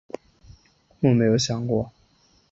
[1.01, 1.91] 我没有想过